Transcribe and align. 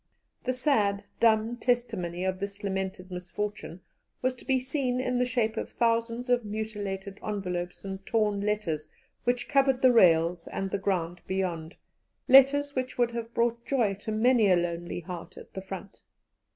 The 0.45 0.53
sad, 0.53 1.03
dumb 1.19 1.57
testimony 1.57 2.23
of 2.25 2.39
this 2.39 2.63
lamented 2.63 3.11
misfortune 3.11 3.81
was 4.23 4.33
to 4.37 4.45
be 4.45 4.57
seen 4.57 4.99
in 4.99 5.19
the 5.19 5.27
shape 5.27 5.57
of 5.57 5.69
thousands 5.69 6.27
of 6.27 6.43
mutilated 6.43 7.19
envelopes 7.23 7.85
and 7.85 8.03
torn 8.03 8.41
letters 8.41 8.89
which 9.25 9.47
covered 9.47 9.83
the 9.83 9.93
rails 9.93 10.47
and 10.47 10.71
the 10.71 10.79
ground 10.79 11.21
beyond 11.27 11.75
letters 12.27 12.73
which 12.75 12.97
would 12.97 13.11
have 13.11 13.31
brought 13.35 13.63
joy 13.63 13.93
to 13.99 14.11
many 14.11 14.47
a 14.49 14.55
lonely 14.55 15.01
heart 15.01 15.37
at 15.37 15.53
the 15.53 15.61
front. 15.61 16.01